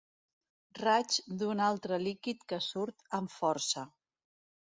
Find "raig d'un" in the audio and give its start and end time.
0.79-1.61